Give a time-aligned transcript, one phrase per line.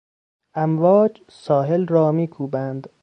[0.55, 2.87] امواج ساحل را میکوبند.